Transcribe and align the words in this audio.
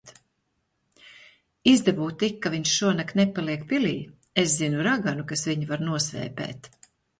Izdabū 1.71 2.07
tik, 2.23 2.39
ka 2.45 2.53
viņš 2.55 2.71
šonakt 2.79 3.19
nepaliek 3.21 3.69
pilī. 3.75 3.93
Es 4.47 4.57
zinu 4.63 4.83
raganu, 4.91 5.29
kas 5.35 5.47
viņu 5.53 5.71
var 5.75 5.87
nosvēpēt. 5.93 6.75